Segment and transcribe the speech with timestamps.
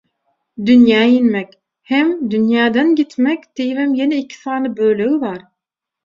[0.67, 1.51] «Dünýä inmek»
[1.91, 5.37] hem «dünýeden gitmek» diýibem ýene iki sany bölegi bar.